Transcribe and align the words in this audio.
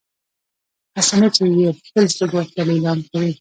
هسي 0.97 1.15
نه 1.21 1.27
چې 1.35 1.43
يې 1.59 1.69
بل 1.93 2.05
څوک 2.17 2.31
ورته 2.37 2.61
ليلام 2.69 2.99
کړي 3.09 3.29